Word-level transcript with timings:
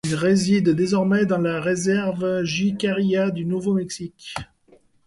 Ils 0.03 0.15
résident 0.15 0.71
désormais 0.73 1.27
dans 1.27 1.37
la 1.37 1.61
réserve 1.61 2.43
jicarilla 2.43 3.29
du 3.29 3.45
Nouveau-Mexique. 3.45 4.33